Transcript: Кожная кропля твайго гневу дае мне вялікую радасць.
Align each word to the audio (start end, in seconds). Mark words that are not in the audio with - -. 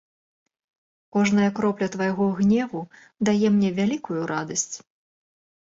Кожная 1.17 1.49
кропля 1.59 1.87
твайго 1.97 2.25
гневу 2.41 2.79
дае 3.31 3.47
мне 3.55 3.69
вялікую 3.79 4.21
радасць. 4.35 4.69